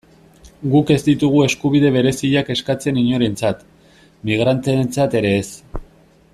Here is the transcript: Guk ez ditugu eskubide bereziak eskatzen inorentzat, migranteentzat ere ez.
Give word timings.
Guk 0.75 0.93
ez 0.95 0.97
ditugu 1.07 1.43
eskubide 1.47 1.91
bereziak 1.97 2.49
eskatzen 2.55 2.99
inorentzat, 3.03 3.63
migranteentzat 4.31 5.19
ere 5.21 5.39
ez. 5.45 5.49